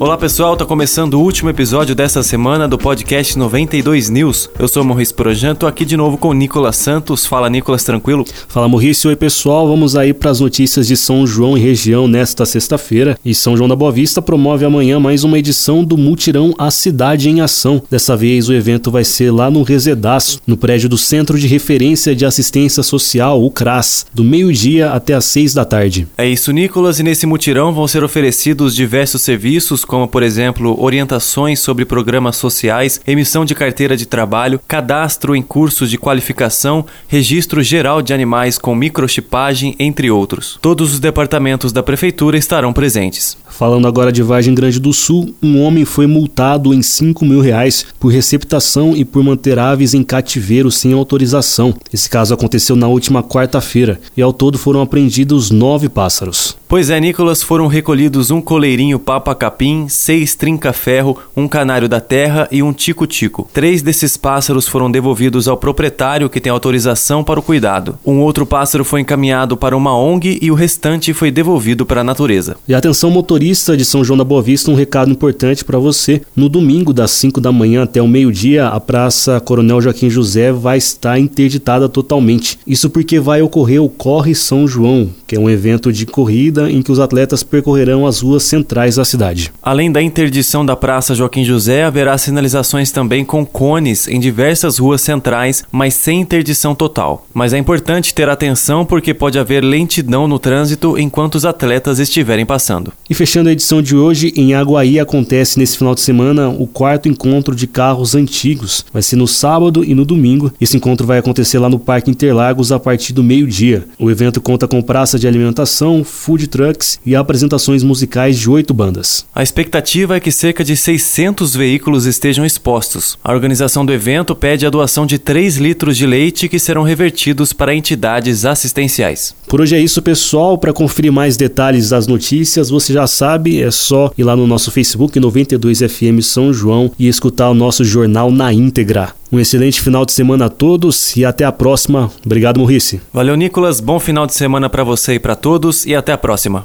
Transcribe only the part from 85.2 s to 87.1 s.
que é um evento de corrida em que os